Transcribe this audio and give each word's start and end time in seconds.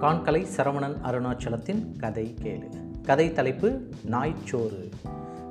கான்கலை 0.00 0.46
சரவணன் 0.56 0.96
அருணாச்சலத்தின் 1.04 1.96
கதை 1.96 2.34
கேளு. 2.42 2.68
கதை 3.02 3.32
தலைப்பு 3.32 3.88
நாய்ச்சோறு. 4.10 4.90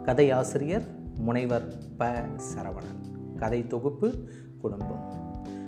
கதை 0.03 0.31
ஆசிரியர் 0.31 0.83
முனைவர் 1.17 1.73
ப. 1.97 2.05
சரவணன். 2.55 3.35
கதை 3.37 3.67
தொகுப்பு 3.67 4.29
குடும்பம். 4.61 5.13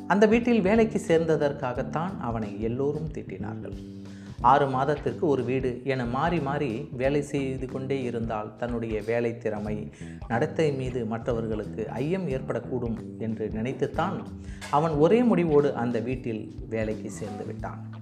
அந்த 0.07 0.25
வீட்டில் 0.25 0.61
வேலைக்கு 0.61 1.01
சேர்ந்ததற்காகத்தான் 1.07 2.19
அவனை 2.19 2.61
எல்லோரும் 2.61 3.09
திட்டினார்கள். 3.11 3.99
ஆறு 4.41 4.69
மாதத்திற்கு 4.69 5.27
ஒரு 5.27 5.43
வீடு 5.43 5.81
என 5.83 6.05
மாறி 6.05 6.39
மாறி 6.39 6.89
வேலை 6.91 7.21
செய்து 7.21 7.67
கொண்டே 7.67 8.03
இருந்தால் 8.03 8.55
தன்னுடைய 8.55 9.01
வேலை 9.05 9.37
திறமை 9.37 9.89
நடத்தை 10.27 10.73
மீது 10.73 11.05
மற்றவர்களுக்கு 11.05 11.89
ஐயம் 11.89 12.27
ஏற்படக்கூடும் 12.27 12.97
என்று 13.17 13.49
நினைத்துத்தான் 13.53 14.23
அவன் 14.71 14.91
ஒரே 14.91 15.23
முடிவோடு 15.23 15.75
அந்த 15.75 15.99
வீட்டில் 15.99 16.55
வேலைக்கு 16.69 17.11
சேர்ந்து 17.11 17.45
விட்டான். 17.45 17.99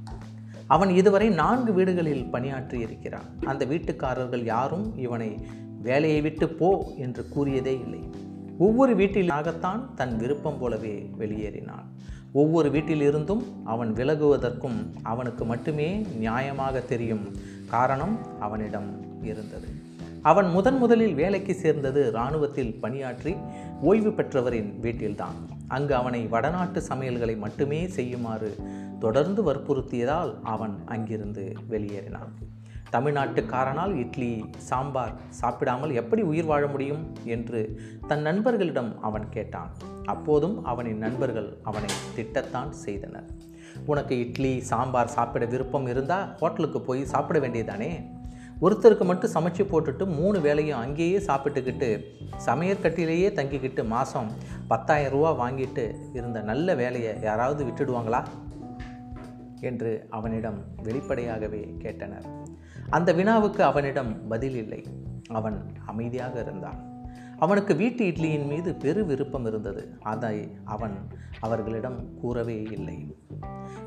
அவன் 0.76 0.92
இதுவரை 1.00 1.28
நான்கு 1.42 1.72
வீடுகளில் 1.74 2.26
பணியாற்றி 2.34 2.78
இருக்கிறான் 2.86 3.30
அந்த 3.52 3.64
வீட்டுக்காரர்கள் 3.72 4.44
யாரும் 4.54 4.86
இவனை 5.06 5.30
வேலையை 5.88 6.20
விட்டு 6.26 6.48
போ 6.60 6.70
என்று 7.06 7.24
கூறியதே 7.34 7.74
இல்லை. 7.86 8.02
ஒவ்வொரு 8.58 8.94
வீட்டிலாகத்தான் 9.02 9.82
தன் 10.00 10.16
விருப்பம் 10.18 10.60
போலவே 10.62 10.96
வெளியேறினான் 11.20 11.88
ஒவ்வொரு 12.42 12.70
வீட்டிலிருந்தும் 12.70 13.44
அவன் 13.74 13.92
விலகுவதற்கும் 13.94 14.80
அவனுக்கு 15.12 15.44
மட்டுமே 15.46 15.90
நியாயமாக 16.24 16.82
தெரியும் 16.86 17.26
காரணம் 17.76 18.16
அவனிடம் 18.40 18.90
இருந்தது. 19.32 19.70
அவன் 20.30 20.48
முதன் 20.56 20.78
முதலில் 20.78 21.16
வேலைக்கு 21.20 21.54
சேர்ந்தது 21.64 22.02
இராணுவத்தில் 22.12 22.74
பணியாற்றி 22.84 23.34
ஓய்வு 23.90 24.12
பெற்றவரின் 24.18 24.70
வீட்டில்தான். 24.86 25.38
அங்கு 25.76 25.94
அவனை 25.96 26.22
வடநாட்டு 26.34 26.80
சமையல்களை 26.90 27.36
மட்டுமே 27.46 27.82
செய்யுமாறு 27.98 28.50
தொடர்ந்து 29.00 29.42
வற்புறுத்தியதால் 29.44 30.32
அவன் 30.44 30.76
அங்கிருந்து 30.86 31.44
வெளியேறினான். 31.70 32.32
தமிழ்நாட்டுக்காரனால் 32.92 33.94
இட்லி 33.96 34.46
சாம்பார் 34.58 35.14
சாப்பிடாமல் 35.30 35.92
எப்படி 35.92 36.22
உயிர் 36.22 36.46
வாழ 36.46 36.68
முடியும் 36.68 37.04
என்று 37.24 37.80
தன் 38.08 38.22
நண்பர்களிடம் 38.22 38.92
அவன் 39.02 39.30
கேட்டான். 39.30 39.72
அப்போதும் 40.06 40.66
அவனின் 40.66 40.98
நண்பர்கள் 40.98 41.50
அவனை 41.64 41.90
திட்டத்தான் 42.16 42.72
செய்தனர். 42.72 43.28
உனக்கு 43.86 44.20
இட்லி 44.20 44.54
சாம்பார் 44.62 45.14
சாப்பிட 45.18 45.46
விருப்பம் 45.46 45.88
இருந்தால் 45.88 46.36
ஹோட்டலுக்கு 46.40 46.82
போய் 46.82 47.04
சாப்பிட 47.06 47.40
வேண்டியதானே? 47.40 47.92
ஒருத்தருக்கு 48.62 49.06
மட்டும் 49.06 49.34
சமைச்சு 49.34 49.64
போட்டுட்டு 49.72 50.06
மூணு 50.06 50.42
வேலையும் 50.42 50.80
அங்கேயே 50.80 51.18
சாப்பிட்டுக்கிட்டு 51.18 51.90
சமையற்கட்டிலேயே 52.46 53.30
தங்கிக்கிட்டு 53.38 53.84
மாதம் 53.86 54.30
பத்தாயிரம் 54.68 55.12
ரூபா 55.12 55.32
வாங்கிட்டு 55.44 55.86
இருந்த 56.14 56.42
நல்ல 56.42 56.76
வேலையை 56.76 57.14
யாராவது 57.22 57.64
விட்டுடுவாங்களா? 57.66 58.24
என்று 59.62 60.08
அவனிடம் 60.10 60.66
வெளிப்படையாகவே 60.84 61.76
கேட்டனர். 61.78 62.24
அந்த 62.90 63.14
வினாவுக்கு 63.14 63.64
அவனிடம் 63.64 64.28
பதில் 64.28 64.56
இல்லை. 64.56 64.86
அவன் 65.30 65.66
அமைதியாக 65.86 66.42
இருந்தான். 66.42 66.88
அவனுக்கு 67.38 67.76
வீட்டு 67.76 68.06
இட்லியின் 68.06 68.48
மீது 68.48 68.76
பெரு 68.76 69.06
விருப்பம் 69.06 69.46
இருந்தது. 69.46 69.98
அதை 70.02 70.58
அவன் 70.64 70.94
அவர்களிடம் 71.40 72.20
கூறவே 72.20 72.62
இல்லை. 72.62 73.16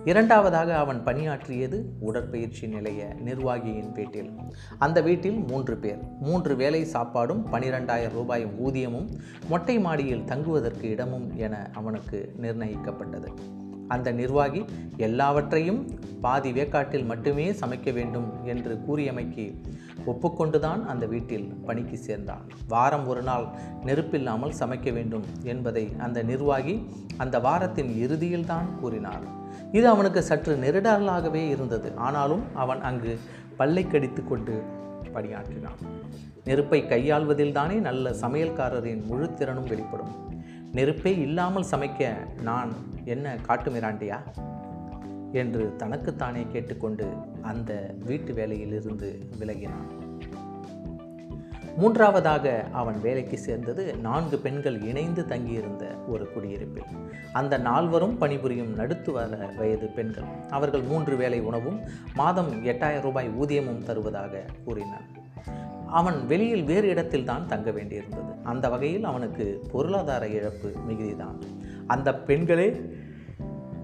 இரண்டாவதாக 0.04 0.76
அவன் 0.76 1.04
பணியாற்றியது 1.04 1.92
உடற்பயிற்சி 2.00 2.66
நிலைய 2.66 3.16
நிர்வாகியின் 3.18 3.92
வீட்டில். 3.92 4.30
அந்த 4.78 5.00
வீட்டில் 5.00 5.44
மூன்று 5.48 5.76
பேர். 5.76 5.98
மூன்று 6.20 6.56
வேலை 6.56 6.86
சாப்பாடும் 6.92 7.44
பனிரெண்டாயிரம் 7.52 8.12
ரூபாய் 8.12 8.46
ஊதியமும் 8.46 9.08
மொட்டை 9.48 9.80
மாடியில் 9.80 10.24
தங்குவதற்கு 10.24 10.88
இடமும் 10.88 11.36
என 11.36 11.70
அவனுக்கு 11.74 12.34
நிர்ணயிக்கப்பட்டது. 12.42 13.28
அந்த 13.94 14.08
நிர்வாகி 14.20 14.62
எல்லாவற்றையும் 14.96 15.80
பாதி 16.20 16.50
வேக்காட்டில் 16.52 17.04
மட்டுமே 17.04 17.46
சமைக்க 17.52 17.92
வேண்டும் 17.92 18.28
என்று 18.44 18.72
கூறியமைக்கு 18.80 19.46
ஒப்புக்கொண்டுதான் 20.06 20.80
அந்த 20.84 21.04
வீட்டில் 21.06 21.48
பணிக்கு 21.66 21.96
சேர்ந்தான். 21.96 22.44
வாரம் 22.68 23.06
ஒரு 23.06 23.22
நாள் 23.22 23.46
நெருப்பில்லாமல் 23.84 24.58
சமைக்க 24.58 24.92
வேண்டும் 24.92 25.24
என்பதை 25.42 25.84
அந்த 25.98 26.22
நிர்வாகி 26.22 26.74
அந்த 27.16 27.38
வாரத்தின் 27.38 27.90
இறுதியில்தான் 28.04 28.68
கூறினார். 28.80 29.24
இது 29.72 29.86
அவனுக்கு 29.88 30.22
சற்று 30.22 30.56
நெருடலாகவே 30.56 31.42
இருந்தது. 31.48 31.92
ஆனாலும் 31.96 32.44
அவன் 32.54 32.80
அங்கு 32.80 33.12
பல்லை 33.56 33.84
கடித்து 33.86 34.22
கொண்டு 34.24 34.54
பணியாற்றினான். 35.12 35.80
நெருப்பை 36.44 36.78
கையாள்வதில்தானே 36.82 37.80
நல்ல 37.80 38.10
சமையல்காரரின் 38.20 39.02
முழு 39.06 39.34
திறனும் 39.34 39.68
வெளிப்படும். 39.68 40.12
நெருப்பே 40.72 41.18
இல்லாமல் 41.18 41.66
சமைக்க 41.70 42.16
நான் 42.42 42.72
என்ன 43.04 43.36
காட்டுமிராண்டியா 43.48 44.20
என்று 45.32 45.76
தனக்குத்தானே 45.76 46.46
கேட்டுக்கொண்டு 46.52 47.12
அந்த 47.42 47.94
வீட்டு 48.04 48.32
வேலையிலிருந்து 48.32 49.28
விலகினான். 49.38 49.90
மூன்றாவதாக 51.76 52.64
அவன் 52.72 53.00
வேலைக்கு 53.00 53.38
சேர்ந்தது 53.38 53.96
நான்கு 53.96 54.38
பெண்கள் 54.38 54.80
இணைந்து 54.80 55.26
தங்கியிருந்த 55.26 55.86
ஒரு 56.08 56.32
குடியிருப்பில். 56.32 56.98
அந்த 57.32 57.58
நால்வரும் 57.58 58.18
பணிபுரியும் 58.18 58.78
நடுத்துவர 58.78 59.56
வயது 59.56 59.86
பெண்கள். 59.86 60.24
அவர்கள் 60.50 60.82
மூன்று 60.82 61.16
வேலை 61.16 61.40
உணவும் 61.40 61.80
மாதம் 62.14 62.64
எட்டாயிரம் 62.64 63.00
ரூபாய் 63.00 63.28
ஊதியமும் 63.28 63.84
தருவதாக 63.84 64.44
கூறினார் 64.64 65.20
அவன் 65.92 66.26
வெளியில் 66.26 66.64
வேறு 66.64 66.88
இடத்தில் 66.88 67.24
தான் 67.24 67.48
தங்க 67.48 67.70
வேண்டியிருந்தது. 67.70 68.30
அந்த 68.42 68.68
வகையில் 68.68 69.04
அவனுக்கு 69.04 69.46
பொருளாதார 69.72 70.26
இழப்பு 70.28 70.68
மிகுதிதான். 70.88 71.38
அந்த 71.86 72.08
பெண்களே 72.14 72.68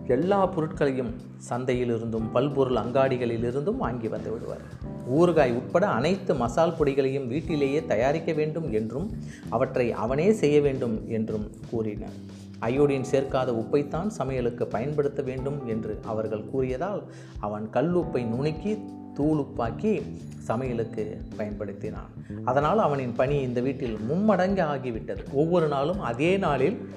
எல்லா 0.07 0.47
பொருட்களையும் 0.47 1.11
சந்தையிலிருந்தும் 1.51 2.29
பல்பொருள் 2.33 2.77
அங்காடிகளிலிருந்தும் 2.77 3.77
வாங்கி 3.77 4.09
வந்து 4.09 4.31
விடுவார். 4.31 4.65
ஊறுகாய் 5.11 5.57
உட்பட 5.57 5.87
அனைத்து 5.89 6.35
மசால் 6.35 6.77
பொடிகளையும் 6.79 7.27
வீட்டிலேயே 7.27 7.81
தயாரிக்க 7.87 8.33
வேண்டும் 8.33 8.73
என்றும் 8.73 9.09
அவற்றை 9.49 9.93
அவனே 9.93 10.33
செய்ய 10.33 10.61
வேண்டும் 10.61 10.97
என்றும் 11.09 11.47
கூறினர் 11.71 12.17
அயோடின் 12.61 13.09
சேர்க்காத 13.11 13.51
உப்பைத்தான் 13.53 14.09
சமையலுக்கு 14.19 14.65
பயன்படுத்த 14.67 15.23
வேண்டும் 15.23 15.59
என்று 15.67 15.93
அவர்கள் 16.05 16.49
கூறியதால் 16.53 17.03
அவன் 17.41 17.67
கல்லுப்பை 17.73 18.23
நுணுக்கி 18.25 18.73
தூளுப்பாக்கி 19.19 20.03
சமையலுக்கு 20.39 21.21
பயன்படுத்தினான். 21.37 22.13
அதனால் 22.45 22.79
அவனின் 22.79 23.13
பணி 23.13 23.41
இந்த 23.41 23.61
வீட்டில் 23.61 23.99
மும்மடங்கு 24.11 24.65
ஆகிவிட்டது. 24.75 25.33
ஒவ்வொரு 25.33 25.69
நாளும் 25.69 26.01
அதே 26.01 26.37
நாளில் 26.37 26.89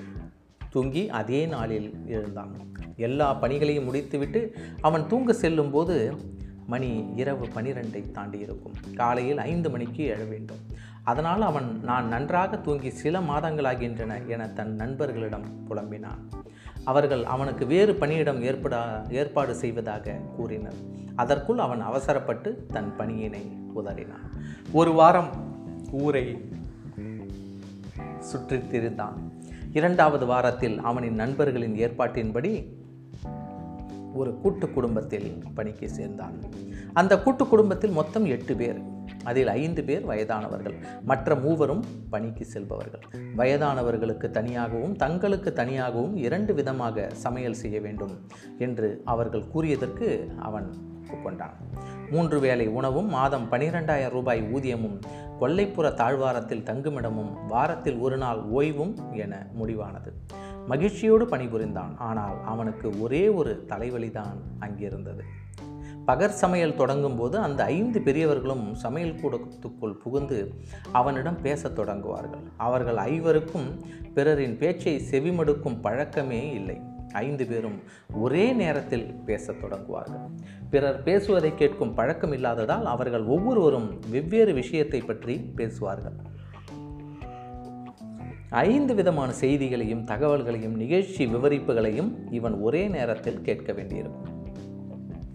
தூங்கி 0.70 1.10
அதே 1.10 1.46
நாளில் 1.46 1.94
எழுந்தான். 2.06 2.56
எல்லா 2.96 3.34
பணிகளையும் 3.34 3.84
முடித்துவிட்டு 3.84 4.56
அவன் 4.82 5.08
தூங்க 5.08 5.34
செல்லும்போது 5.34 6.16
மணி 6.68 7.06
இரவு 7.16 7.48
பனிரெண்டை 7.56 8.12
தாண்டி 8.12 8.40
இருக்கும். 8.40 8.74
காலையில் 8.96 9.38
ஐந்து 9.38 9.70
மணிக்கு 9.70 10.18
எழ 10.18 10.28
வேண்டும். 10.28 10.58
அதனால் 11.04 11.42
அவன் 11.42 11.80
நான் 11.84 12.08
நன்றாக 12.08 12.58
தூங்கி 12.58 12.90
சில 12.90 13.20
மாதங்களாகின்றன 13.20 14.28
என 14.28 14.48
தன் 14.48 14.76
நண்பர்களிடம் 14.76 15.46
புலம்பினான். 15.68 16.30
அவர்கள் 16.84 17.24
அவனுக்கு 17.24 17.66
வேறு 17.66 17.96
பணியிடம் 17.96 18.44
ஏற்படா 18.44 19.12
ஏற்பாடு 19.12 19.56
செய்வதாக 19.56 20.16
கூறினர். 20.36 20.74
அதற்குள் 21.16 21.58
அவன் 21.58 21.82
அவசரப்பட்டு 21.82 22.66
தன் 22.74 22.94
பணியினை 22.98 23.42
உதறினான். 23.76 24.40
ஒரு 24.72 24.94
வாரம் 24.94 25.30
ஊரை 25.92 26.50
சுற்றித் 28.20 28.76
திரிந்தான். 28.76 29.14
இரண்டாவது 29.74 30.26
வாரத்தில் 30.26 30.80
அவனின் 30.80 31.14
நண்பர்களின் 31.14 31.76
ஏற்பாட்டின்படி 31.76 32.66
ஒரு 34.14 34.40
கூட்டு 34.40 34.70
குடும்பத்தில் 34.70 35.44
பணிக்கு 35.54 35.90
சேர்ந்தான் 35.90 36.34
அந்த 36.94 37.20
கூட்டு 37.20 37.48
குடும்பத்தில் 37.48 37.92
மொத்தம் 37.92 38.26
எட்டு 38.26 38.56
பேர். 38.56 38.82
அதில் 39.24 39.48
ஐந்து 39.48 39.84
பேர் 39.84 40.06
வயதானவர்கள். 40.06 40.74
மற்ற 41.06 41.36
மூவரும் 41.36 41.84
பணிக்கு 42.10 42.46
செல்பவர்கள். 42.46 43.00
வயதானவர்களுக்கு 43.38 44.30
தனியாகவும் 44.30 44.96
தங்களுக்கு 44.96 45.54
தனியாகவும் 45.54 46.16
இரண்டு 46.16 46.54
விதமாக 46.54 47.10
சமையல் 47.14 47.54
செய்ய 47.54 47.82
வேண்டும் 47.82 48.12
என்று 48.58 49.02
அவர்கள் 49.06 49.44
கூறியதற்கு 49.54 50.38
அவன் 50.38 50.74
ஒப்புக்கொண்டான் 51.12 51.54
மூன்று 52.12 52.40
வேளை 52.40 52.68
உணவும் 52.68 53.10
மாதம் 53.10 53.52
பனிரெண்டாயிரம் 53.52 54.10
ரூபாய் 54.10 54.42
ஊதியமும் 54.54 55.02
கொல்லைப்புற 55.40 55.94
தாழ்வாரத்தில் 55.94 56.64
தங்குமிடமும் 56.64 57.48
வாரத்தில் 57.48 57.98
ஒரு 57.98 58.18
நாள் 58.18 58.40
ஓய்வும் 58.54 59.18
என 59.18 59.48
முடிவானது. 59.62 60.12
மகிழ்ச்சியோடு 60.68 61.26
பணிபுரிந்தான். 61.26 61.98
ஆனால் 61.98 62.44
அவனுக்கு 62.46 63.02
ஒரே 63.02 63.30
ஒரு 63.30 63.66
தலைவலிதான் 63.68 64.38
அங்கிருந்தது. 64.60 65.24
பகர் 66.06 66.30
சமையல் 66.30 66.76
தொடங்கும் 66.76 67.18
போது 67.18 67.38
அந்த 67.38 67.64
ஐந்து 67.64 68.02
பெரியவர்களும் 68.02 68.74
சமையல் 68.74 69.16
கூடத்துக்குள் 69.16 69.94
புகுந்து 69.94 70.54
அவனிடம் 70.92 71.42
பேசத் 71.42 71.80
தொடங்குவார்கள். 71.80 72.44
அவர்கள் 72.58 72.96
ஐவருக்கும் 72.96 73.82
பிறரின் 74.14 74.58
பேச்சை 74.58 75.02
செவிமடுக்கும் 75.12 75.82
பழக்கமே 75.82 76.54
இல்லை. 76.54 76.82
ஐந்து 77.14 77.46
பேரும் 77.46 77.82
ஒரே 78.14 78.52
நேரத்தில் 78.52 79.14
பேசத் 79.14 79.64
தொடங்குவார்கள். 79.64 80.30
பிறர் 80.70 81.04
பேசுவதை 81.04 81.56
கேட்கும் 81.56 81.94
பழக்கம் 81.94 82.32
இல்லாததால் 82.32 82.86
அவர்கள் 82.86 83.24
ஒவ்வொருவரும் 83.24 84.00
வெவ்வேறு 84.10 84.54
விஷயத்தை 84.54 85.02
பற்றி 85.02 85.38
பேசுவார்கள். 85.38 86.14
ஐந்து 88.50 88.96
விதமான 88.96 89.32
செய்திகளையும் 89.32 90.06
தகவல்களையும் 90.06 90.76
நிகழ்ச்சி 90.76 91.26
விவரிப்புகளையும் 91.26 92.34
இவன் 92.34 92.54
ஒரே 92.54 92.88
நேரத்தில் 92.88 93.42
கேட்க 93.42 93.74
வேண்டியிருக்கும். 93.74 94.40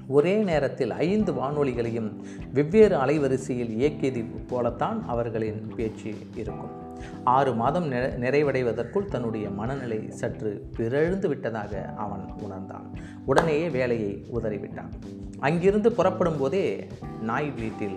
ஒரே 0.08 0.42
நேரத்தில் 0.42 0.90
ஐந்து 0.90 1.32
வானொலிகளையும் 1.32 2.12
வெவ்வேறு 2.52 2.96
அலைவரிசையில் 2.96 3.78
இயக்கியது 3.78 4.46
போலத்தான் 4.46 5.06
அவர்களின் 5.06 5.72
பேச்சு 5.76 6.14
இருக்கும். 6.34 6.85
ஆறு 7.24 7.54
மாதம் 7.54 7.92
நிறைவடைவதற்குள் 7.92 9.04
தன்னுடைய 9.04 9.50
மனநிலை 9.50 10.10
சற்று 10.10 10.70
பிறழ்ந்து 10.76 11.28
விட்டதாக 11.28 11.94
அவன் 11.96 12.32
உணர்ந்தான். 12.40 12.90
உடனேயே 13.24 13.68
வேலையை 13.68 14.24
உதறிவிட்டான். 14.34 14.92
அங்கிருந்து 15.38 15.92
புறப்படும் 15.92 16.38
போதே 16.38 16.86
நாய் 17.22 17.50
வீட்டில் 17.50 17.96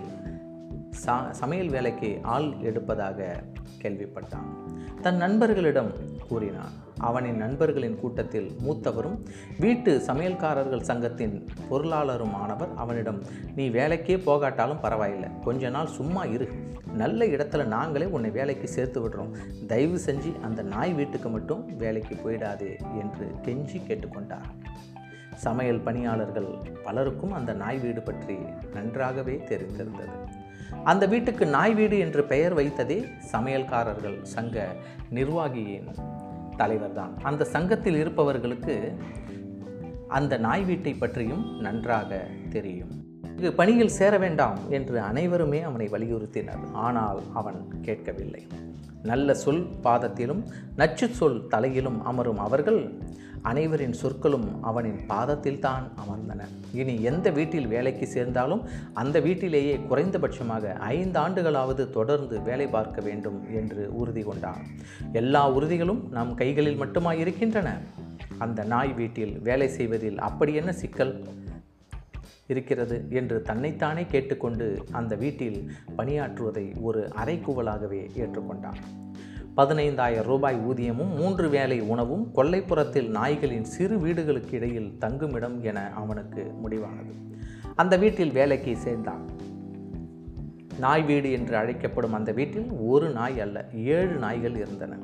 சா 0.90 1.32
சமையல் 1.32 1.68
வேலைக்கு 1.68 2.18
ஆள் 2.22 2.42
எடுப்பதாக 2.42 3.42
கேள்விப்பட்டான். 3.82 4.48
தன் 5.02 5.16
நண்பர்களிடம் 5.16 5.92
கூறினான் 6.28 6.72
அவனின் 6.98 7.36
நண்பர்களின் 7.36 7.98
கூட்டத்தில் 8.00 8.48
மூத்தவரும் 8.66 9.18
வீட்டு 9.58 10.02
சமையல்காரர்கள் 10.06 10.80
சங்கத்தின் 10.80 11.48
பொருளாளருமானவர் 11.70 12.74
அவனிடம் 12.76 13.22
நீ 13.56 13.68
வேலைக்கே 13.68 14.16
போகாட்டாலும் 14.26 14.80
பரவாயில்லை 14.80 15.28
கொஞ்ச 15.44 15.68
நாள் 15.68 15.86
சும்மா 15.86 16.24
இரு. 16.24 16.48
நல்ல 16.92 17.24
இடத்துல 17.24 17.64
நாங்களே 17.64 18.06
உன்னை 18.06 18.30
வேலைக்கு 18.30 18.68
சேர்த்து 18.68 19.08
விடுறோம். 19.08 19.32
தயவு 19.66 20.00
செஞ்சு 20.06 20.40
அந்த 20.40 20.62
நாய் 20.62 20.92
வீட்டுக்கு 20.92 21.28
மட்டும் 21.28 21.76
வேலைக்கு 21.76 22.14
போயிடாதே 22.14 22.72
என்று 22.98 23.26
கெஞ்சி 23.42 23.80
கேட்டுக்கொண்டார். 23.88 24.48
சமையல் 25.34 25.80
பணியாளர்கள் 25.80 26.48
பலருக்கும் 26.84 27.32
அந்த 27.32 27.52
நாய் 27.52 27.78
வீடு 27.78 28.00
பற்றி 28.00 28.36
நன்றாகவே 28.74 29.44
தெரிந்திருந்தது. 29.48 30.29
அந்த 30.84 31.06
வீட்டுக்கு 31.06 31.46
நாய் 31.46 31.74
வீடு 31.74 31.98
என்று 31.98 32.24
பெயர் 32.24 32.56
வைத்ததே 32.56 33.08
சமையல்காரர்கள் 33.32 34.22
சங்க 34.22 34.68
நிர்வாகியின் 35.10 35.88
தலைவர்தான். 36.56 37.20
அந்த 37.22 37.44
சங்கத்தில் 37.44 37.96
இருப்பவர்களுக்கு 37.96 38.96
அந்த 40.08 40.36
நாய் 40.36 40.64
வீட்டை 40.64 40.94
பற்றியும் 40.94 41.60
நன்றாக 41.60 42.26
தெரியும். 42.50 42.88
இங்கு 43.22 43.52
பணியில் 43.52 43.88
சேர 43.88 44.18
வேண்டாம் 44.18 44.58
என்று 44.68 45.00
அனைவருமே 45.00 45.62
அவனை 45.62 45.88
வலியுறுத்தினர். 45.88 46.72
ஆனால் 46.72 47.20
அவன் 47.34 47.74
கேட்கவில்லை. 47.82 48.46
நல்ல 49.02 49.34
சொல் 49.34 49.66
பாதத்திலும் 49.82 50.44
நச்சு 50.76 51.08
சொல் 51.08 51.46
தலையிலும் 51.46 52.04
அமரும் 52.04 52.38
அவர்கள் 52.38 52.98
அனைவரின் 53.42 53.92
சொற்களும் 53.92 54.62
அவனின் 54.62 55.06
பாதத்தில் 55.06 55.58
தான் 55.58 55.84
அமர்ந்தன. 56.02 56.46
இனி 56.72 57.02
எந்த 57.02 57.30
வீட்டில் 57.30 57.66
வேலைக்கு 57.66 58.06
சேர்ந்தாலும் 58.06 58.62
அந்த 58.92 59.20
வீட்டிலேயே 59.20 59.74
குறைந்தபட்சமாக 59.90 60.74
ஐந்து 60.78 61.18
ஆண்டுகளாவது 61.20 61.90
தொடர்ந்து 61.90 62.42
வேலை 62.42 62.66
பார்க்க 62.66 63.00
வேண்டும் 63.00 63.38
என்று 63.52 63.84
உறுதி 63.92 64.22
கொண்டான். 64.22 64.62
எல்லா 65.12 65.52
உறுதிகளும் 65.52 66.08
நம் 66.10 66.34
கைகளில் 66.34 66.76
மட்டுமா 66.76 67.14
இருக்கின்றன 67.14 67.78
அந்த 68.38 68.64
நாய் 68.64 68.92
வீட்டில் 68.92 69.38
வேலை 69.42 69.68
செய்வதில் 69.68 70.18
அப்படி 70.18 70.54
என்ன 70.54 70.72
சிக்கல் 70.72 71.14
இருக்கிறது 72.46 73.06
என்று 73.10 73.42
தன்னைத்தானே 73.42 74.04
கேட்டுக்கொண்டு 74.04 74.84
அந்த 74.92 75.16
வீட்டில் 75.16 75.70
பணியாற்றுவதை 75.96 76.80
ஒரு 76.80 77.10
அரைக்குவலாகவே 77.16 78.00
ஏற்றுக்கொண்டான். 78.16 78.80
பதினைந்தாயிரம் 79.56 80.22
ரூபாய் 80.22 80.56
ஊதியமும் 80.56 81.14
மூன்று 81.14 81.48
வேலை 81.48 81.80
உணவும் 81.80 82.30
கொல்லைப்புறத்தில் 82.34 83.10
நாய்களின் 83.10 83.62
சிறு 83.62 83.98
வீடுகளுக்கு 83.98 84.56
இடையில் 84.56 84.98
தங்குமிடம் 84.98 85.62
என 85.62 85.92
அவனுக்கு 85.94 86.52
முடிவானது. 86.64 87.38
அந்த 87.76 87.96
வீட்டில் 87.96 88.32
வேலைக்கு 88.32 88.76
சேர்ந்தான். 88.76 89.39
நாய் 90.84 91.02
வீடு 91.02 91.28
என்று 91.32 91.54
அழைக்கப்படும் 91.56 92.16
அந்த 92.18 92.30
வீட்டில் 92.32 92.68
ஒரு 92.92 93.08
நாய் 93.10 93.40
அல்ல 93.40 93.64
ஏழு 93.94 94.14
நாய்கள் 94.24 94.56
இருந்தன. 94.56 94.98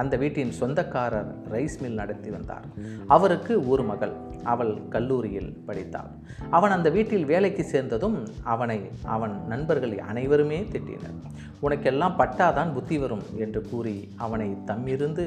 அந்த 0.00 0.16
வீட்டின் 0.16 0.50
சொந்தக்காரர் 0.50 1.30
ரைஸ் 1.52 1.76
மில் 1.80 1.98
நடத்தி 2.00 2.30
வந்தார். 2.30 2.66
அவருக்கு 3.06 3.54
ஒரு 3.68 3.82
மகள் 3.82 4.12
அவள் 4.44 4.72
கல்லூரியில் 4.88 5.50
படித்தாள். 5.66 6.10
அவன் 6.50 6.74
அந்த 6.76 6.88
வீட்டில் 6.90 7.24
வேலைக்கு 7.24 7.64
சேர்ந்ததும் 7.64 8.18
அவனை 8.54 8.78
அவன் 9.16 9.34
நண்பர்கள் 9.46 9.94
அனைவருமே 10.10 10.60
திட்டினர். 10.72 11.18
உனக்கெல்லாம் 11.62 12.18
பட்டாதான் 12.20 12.72
புத்தி 12.72 12.98
வரும் 12.98 13.24
என்று 13.36 13.62
கூறி 13.70 13.96
அவனை 14.16 14.48
தம்மிருந்து 14.66 15.26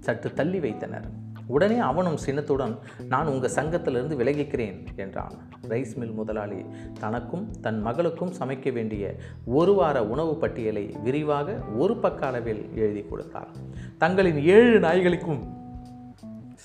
சற்று 0.00 0.32
தள்ளி 0.32 0.60
வைத்தனர். 0.60 1.06
உடனே 1.46 1.78
அவனும் 1.78 2.16
சினத்துடன் 2.16 2.78
நான் 3.08 3.26
உங்கள் 3.26 3.50
சங்கத்திலிருந்து 3.50 4.16
விலகிக்கிறேன் 4.16 4.86
என்றான். 4.96 5.32
ரைஸ் 5.68 5.94
மில் 5.94 6.12
முதலாளி 6.12 6.64
தனக்கும் 7.00 7.50
தன் 7.60 7.80
மகளுக்கும் 7.80 8.32
சமைக்க 8.38 8.72
வேண்டிய 8.72 9.14
ஒரு 9.44 9.74
வார 9.74 10.06
உணவு 10.06 10.36
பட்டியலை 10.36 10.90
விரிவாக 11.02 11.52
ஒரு 11.76 11.96
பக்க 11.96 12.26
அளவில் 12.26 12.68
எழுதி 12.74 13.02
கொடுத்தார். 13.02 13.48
தங்களின் 13.98 14.42
ஏழு 14.44 14.80
நாய்களுக்கும் 14.80 15.62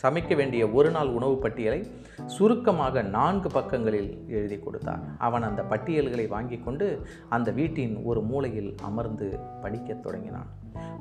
சமைக்க 0.01 0.35
வேண்டிய 0.35 0.69
ஒரு 0.69 0.91
நாள் 0.91 1.07
உணவு 1.07 1.37
பட்டியலை 1.37 1.91
சுருக்கமாக 2.25 3.01
நான்கு 3.01 3.49
பக்கங்களில் 3.49 4.25
எழுதி 4.27 4.59
கொடுத்தார். 4.59 4.99
அவன் 5.17 5.43
அந்த 5.43 5.61
பட்டியல்களை 5.61 6.27
வாங்கி 6.27 6.57
கொண்டு 6.57 7.01
அந்த 7.29 7.51
வீட்டின் 7.51 8.03
ஒரு 8.03 8.21
மூலையில் 8.21 8.75
அமர்ந்து 8.81 9.39
படிக்கத் 9.61 10.03
தொடங்கினான். 10.03 10.47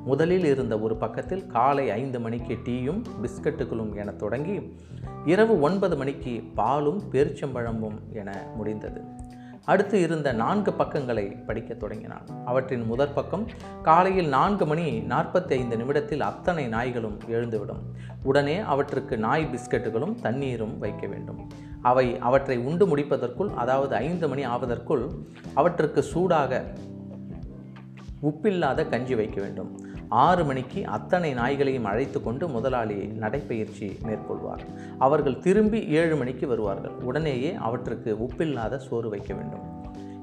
முதலில் 0.05 0.45
இருந்த 0.45 0.79
ஒரு 0.79 0.95
பக்கத்தில் 0.95 1.47
காலை 1.47 1.91
ஐந்து 1.91 2.19
மணிக்கு 2.19 2.57
டீயும் 2.63 3.01
பிஸ்கட்டுகளும் 3.21 3.95
என 3.95 4.11
தொடங்கி 4.11 4.75
இரவு 5.25 5.59
ஒன்பது 5.59 5.97
மணிக்கு 5.97 6.43
பாலும் 6.55 7.01
பேரிச்சம்பழமும் 7.11 7.97
என 8.13 8.43
முடிந்தது. 8.55 9.01
அடுத்து 9.65 10.01
இருந்த 10.01 10.31
நான்கு 10.31 10.73
பக்கங்களை 10.73 11.27
படிக்கத் 11.27 11.79
தொடங்கினான். 11.79 12.21
அவற்றின் 12.45 12.85
முதற் 12.85 13.15
பக்கம் 13.15 13.47
காலையில் 13.83 14.27
நான்கு 14.27 14.65
மணி 14.65 14.99
நாற்பத்தி 14.99 15.51
ஐந்து 15.51 15.77
நிமிடத்தில் 15.77 16.21
அத்தனை 16.21 16.67
நாய்களும் 16.67 17.17
எழுந்துவிடும். 17.29 17.81
உடனே 18.23 18.57
அவற்றுக்கு 18.57 19.17
நாய் 19.17 19.49
பிஸ்கட்டுகளும் 19.53 20.21
தண்ணீரும் 20.21 20.77
வைக்க 20.77 21.07
வேண்டும். 21.07 21.49
அவை 21.81 22.17
அவற்றை 22.17 22.57
உண்டு 22.57 22.97
முடிப்பதற்குள் 22.97 23.53
அதாவது 23.53 23.95
ஐந்து 23.95 24.27
மணி 24.27 24.45
ஆவதற்குள் 24.45 25.07
அவற்றுக்கு 25.53 26.03
சூடாக 26.03 26.73
உப்பில்லாத 28.21 28.89
கஞ்சி 28.89 29.15
வைக்க 29.15 29.41
வேண்டும். 29.41 29.79
ஆறு 30.09 30.45
மணிக்கு 30.45 30.85
அத்தனை 30.85 31.33
நாய்களையும் 31.33 31.85
அழைத்து 31.85 32.23
கொண்டு 32.23 32.47
முதலாளி 32.47 33.05
நடைப்பயிற்சி 33.05 33.97
மேற்கொள்வார். 34.03 34.63
அவர்கள் 34.99 35.39
திரும்பி 35.39 35.87
ஏழு 35.87 36.15
மணிக்கு 36.15 36.47
வருவார்கள். 36.47 36.91
உடனேயே 36.91 37.53
அவற்றுக்கு 37.53 38.15
உப்பில்லாத 38.15 38.77
சோறு 38.77 39.09
வைக்க 39.09 39.33
வேண்டும். 39.33 39.77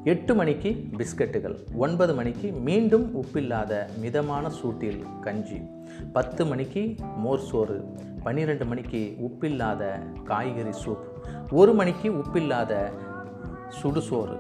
எட்டு 0.05 0.35
மணிக்கு 0.35 0.85
பிஸ்கட்டுகள் 0.97 1.57
ஒன்பது 1.75 2.15
மணிக்கு 2.15 2.53
மீண்டும் 2.53 3.23
உப்பில்லாத 3.23 3.87
மிதமான 4.01 4.51
சூட்டில் 4.63 5.21
கஞ்சி 5.21 5.61
பத்து 6.13 6.47
மணிக்கு 6.47 6.95
மோர் 7.17 7.39
சோறு 7.39 7.95
பன்னிரெண்டு 8.23 8.65
மணிக்கு 8.65 9.17
உப்பில்லாத 9.21 9.83
காய்கறி 10.25 10.73
சூப் 10.85 11.05
ஒரு 11.51 11.75
மணிக்கு 11.75 12.11
உப்பில்லாத 12.13 12.91
சுடுசோறு 13.83 14.37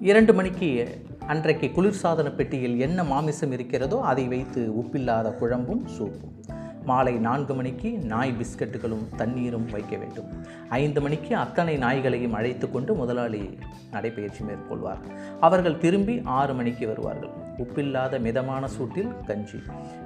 இரண்டு 0.00 0.34
மணிக்கு 0.34 0.98
அன்றைக்கு 1.18 1.66
குளிர்சாதன 1.66 2.34
பெட்டியில் 2.34 2.80
என்ன 2.80 3.04
மாமிசம் 3.04 3.52
இருக்கிறதோ 3.52 4.00
அதை 4.00 4.28
வைத்து 4.28 4.72
உப்பில்லாத 4.82 5.38
குழம்பும் 5.38 5.86
சூப்பும். 5.98 6.52
மாலை 6.84 7.14
நான்கு 7.14 7.54
மணிக்கு 7.54 7.98
நாய் 7.98 8.34
பிஸ்கட்டுகளும் 8.40 9.14
தண்ணீரும் 9.16 9.70
வைக்க 9.70 9.96
வேண்டும். 9.96 10.24
ஐந்து 10.68 11.00
மணிக்கு 11.00 11.36
அத்தனை 11.36 11.76
நாய்களையும் 11.76 12.32
அழைத்து 12.32 12.70
கொண்டு 12.70 12.94
முதலாளி 12.94 13.58
நடைபயிற்சி 13.90 14.44
மேற்கொள்வார். 14.44 15.00
அவர்கள் 15.40 15.78
திரும்பி 15.78 16.20
ஆறு 16.24 16.54
மணிக்கு 16.54 16.86
வருவார்கள். 16.86 17.30
உப்பில்லாத 17.58 18.20
மிதமான 18.20 18.66
சூட்டில் 18.66 19.24
கஞ்சி. 19.26 19.58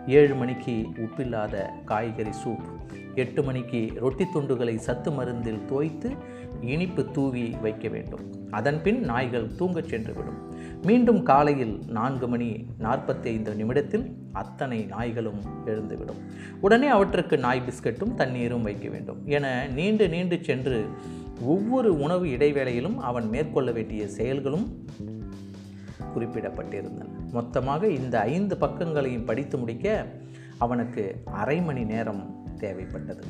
ஏழு 0.06 0.34
மணிக்கு 0.34 0.86
உப்பில்லாத 0.96 1.64
காய்கறி 1.84 2.32
சூப். 2.32 2.62
எட்டு 3.14 3.42
மணிக்கு 3.42 3.92
ரொட்டி 3.96 4.24
துண்டுகளை 4.34 4.76
சத்து 4.76 5.10
மருந்தில் 5.10 5.64
தோய்த்து 5.64 6.10
இனிப்பு 6.62 7.10
தூவி 7.10 7.56
வைக்க 7.62 7.88
வேண்டும். 7.88 8.20
அதன்பின் 8.50 9.00
நாய்கள் 9.00 9.46
தூங்கச் 9.46 9.94
சென்றுவிடும். 9.94 10.56
மீண்டும் 10.82 11.22
காலையில் 11.22 11.82
நான்கு 11.86 12.28
மணி 12.28 12.66
நாற்பத்தி 12.80 13.24
ஐந்து 13.24 13.54
நிமிடத்தில் 13.54 14.16
அத்தனை 14.32 14.84
நாய்களும் 14.84 15.40
எழுந்துவிடும். 15.66 16.16
உடனே 16.60 16.86
அவற்றுக்கு 16.86 17.38
நாய் 17.38 17.62
பிஸ்கட்டும் 17.66 18.14
தண்ணீரும் 18.14 18.62
வைக்க 18.62 18.88
வேண்டும். 18.88 19.26
என 19.26 19.66
நீண்டு 19.66 20.08
நீண்டு 20.08 20.38
சென்று 20.42 20.84
ஒவ்வொரு 21.42 22.00
உணவு 22.00 22.26
இடைவேளையிலும் 22.26 22.96
அவன் 22.96 23.28
மேற்கொள்ள 23.28 23.70
வேண்டிய 23.70 24.08
செயல்களும் 24.08 24.86
குறிப்பிடப்பட்டிருந்தன. 26.14 27.08
மொத்தமாக 27.32 27.86
இந்த 27.86 28.20
ஐந்து 28.20 28.56
பக்கங்களையும் 28.60 29.24
படித்து 29.24 29.58
முடிக்க 29.58 30.06
அவனுக்கு 30.58 31.20
அரை 31.24 31.62
மணி 31.62 31.84
நேரம் 31.84 32.46
தேவைப்பட்டது. 32.60 33.22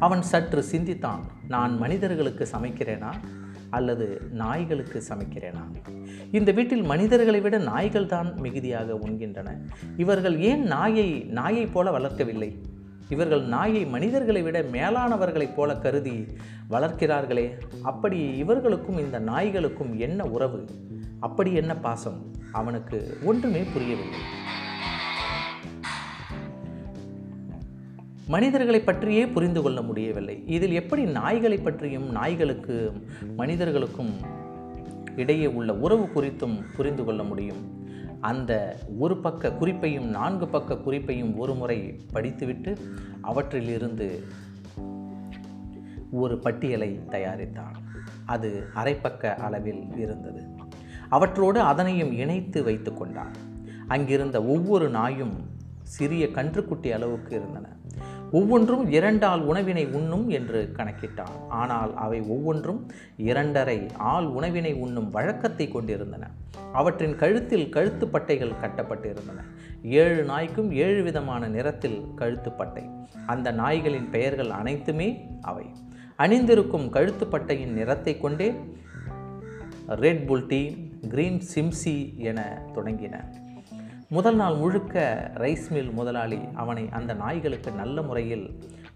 அவன் 0.00 0.22
சற்று 0.22 0.62
சிந்தித்தான் 0.62 1.20
நான் 1.48 1.78
மனிதர்களுக்கு 1.78 2.48
சமைக்கிறேனா? 2.52 3.12
அல்லது 3.70 4.22
நாய்களுக்கு 4.30 5.02
சமைக்கிறேனா? 5.08 5.64
இந்த 6.30 6.52
வீட்டில் 6.52 6.82
மனிதர்களை 6.82 7.40
விட 7.40 7.58
நாய்கள் 7.58 8.06
தான் 8.06 8.34
மிகுதியாக 8.40 8.92
உண்கின்றன. 8.92 9.56
இவர்கள் 9.96 10.40
ஏன் 10.40 10.62
நாயை 10.62 11.20
நாயைப் 11.20 11.72
போல 11.72 11.98
வளர்க்கவில்லை? 11.98 12.62
இவர்கள் 13.08 13.42
நாயை 13.42 13.86
மனிதர்களை 13.86 14.42
விட 14.42 14.62
மேலானவர்களைப் 14.62 15.54
போல 15.54 15.76
கருதி 15.76 16.26
வளர்க்கிறார்களே. 16.70 17.60
அப்படி 17.82 18.18
இவர்களுக்கும் 18.18 18.98
இந்த 18.98 19.20
நாய்களுக்கும் 19.20 19.98
என்ன 19.98 20.24
உறவு? 20.24 20.64
அப்படி 21.20 21.54
என்ன 21.54 21.76
பாசம்? 21.76 22.32
அவனுக்கு 22.52 23.16
ஒன்றுமே 23.24 23.62
புரியவில்லை. 23.72 24.18
மனிதர்களை 28.30 28.80
பற்றியே 28.80 29.26
புரிந்து 29.26 29.62
கொள்ள 29.62 29.82
முடியவில்லை. 29.82 30.42
இதில் 30.46 30.72
எப்படி 30.72 31.04
நாய்களை 31.04 31.62
பற்றியும் 31.62 32.10
நாய்களுக்கு 32.10 32.92
மனிதர்களுக்கும் 33.36 34.14
இடையே 35.16 35.46
உள்ள 35.46 35.74
உறவு 35.74 36.08
குறித்தும் 36.14 36.62
புரிந்து 36.76 37.04
கொள்ள 37.04 37.22
முடியும்? 37.22 37.86
அந்த 38.20 38.78
ஒரு 38.98 39.16
பக்க 39.16 39.52
குறிப்பையும் 39.52 40.04
நான்கு 40.04 40.48
பக்க 40.48 40.76
குறிப்பையும் 40.76 41.38
ஒரு 41.38 41.54
முறை 41.54 42.00
படித்துவிட்டு 42.12 42.78
அவற்றிலிருந்து 43.20 44.22
ஒரு 46.10 46.38
பட்டியலை 46.38 47.00
தயாரித்தான். 47.10 47.74
அது 48.26 48.66
அரைப்பக்க 48.74 49.34
அளவில் 49.34 49.96
இருந்தது. 49.96 50.42
அவற்றோடு 51.08 51.60
அதனையும் 51.60 52.12
இணைத்து 52.12 52.62
வைத்து 52.62 52.94
கொண்டான். 52.94 53.32
அங்கிருந்த 53.88 54.44
ஒவ்வொரு 54.44 54.90
நாயும் 54.90 55.58
சிறிய 55.96 56.24
கன்றுக்குட்டி 56.38 56.90
அளவுக்கு 56.96 57.32
இருந்தன. 57.38 57.66
ஒவ்வொன்றும் 58.38 58.84
இரண்டால் 58.96 59.42
உணவினை 59.50 59.84
உண்ணும் 59.98 60.26
என்று 60.38 60.60
கணக்கிட்டான். 60.76 61.36
ஆனால் 61.60 61.92
அவை 62.04 62.20
ஒவ்வொன்றும் 62.34 62.80
இரண்டரை 63.30 63.78
ஆள் 64.12 64.28
உணவினை 64.38 64.72
உண்ணும் 64.84 65.08
வழக்கத்தை 65.10 65.66
கொண்டிருந்தன. 65.68 66.24
அவற்றின் 66.72 67.16
கழுத்தில் 67.22 67.68
கழுத்து 67.68 68.06
பட்டைகள் 68.06 68.60
கட்டப்பட்டிருந்தன. 68.62 69.40
ஏழு 70.02 70.22
நாய்க்கும் 70.24 70.70
ஏழு 70.86 71.00
விதமான 71.02 71.42
நிறத்தில் 71.56 71.98
கழுத்துப்பட்டை 72.20 72.84
அந்த 73.26 73.48
நாய்களின் 73.62 74.08
பெயர்கள் 74.14 74.52
அனைத்துமே 74.60 75.08
அவை. 75.50 75.66
அணிந்திருக்கும் 76.16 76.86
கழுத்துப்பட்டையின் 76.96 77.76
நிறத்தை 77.80 78.14
கொண்டே 78.18 78.48
ரெட் 80.04 80.24
புல்டி 80.28 80.62
கிரீன் 81.12 81.42
சிம்சி 81.52 81.98
என 82.30 82.40
தொடங்கின. 82.74 83.16
முதல் 84.12 84.34
நாள் 84.34 84.54
முழுக்க 84.54 85.02
ரைஸ் 85.34 85.66
மில் 85.70 85.90
முதலாளி 85.92 86.38
அவனை 86.54 86.88
அந்த 86.90 87.14
நாய்களுக்கு 87.14 87.70
நல்ல 87.70 88.02
முறையில் 88.02 88.46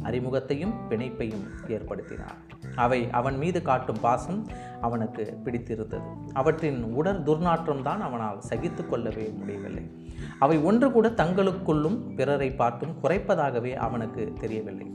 அறிமுகத்தையும் 0.03 0.73
பிணைப்பையும் 0.91 1.45
ஏற்படுத்தினார். 1.69 2.39
அவை 2.77 3.11
அவன் 3.11 3.37
மீது 3.37 3.63
காட்டும் 3.63 4.01
பாசம் 4.01 4.47
அவனுக்கு 4.81 5.25
பிடித்திருந்தது. 5.45 6.09
அவற்றின் 6.33 6.83
உடல் 6.83 7.23
துர்நாற்றம் 7.23 7.83
தான் 7.83 8.01
அவனால் 8.01 8.41
சகித்து 8.41 8.87
கொள்ளவே 8.87 9.27
முடியவில்லை. 9.29 9.85
அவை 10.39 10.59
ஒன்று 10.59 10.93
கூட 10.93 11.09
தங்களுக்குள்ளும் 11.09 12.15
பிறரை 12.15 12.51
பார்த்தும் 12.53 12.97
குறைப்பதாகவே 13.03 13.75
அவனுக்கு 13.75 14.33
தெரியவில்லை. 14.41 14.89